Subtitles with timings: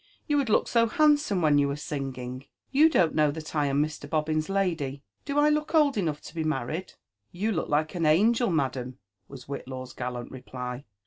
[0.25, 2.47] you would look so handsome when you were singing!
[2.71, 4.09] You don*t know that I am Mr.
[4.09, 5.03] Bobbin's lady?
[5.25, 6.93] Do I look old enough to be married
[7.41, 8.97] ?"You look like an angel, madam!"
[9.29, 10.85] was Whitlaw's gallant reply.